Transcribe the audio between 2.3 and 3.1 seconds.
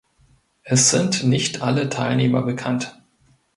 bekannt.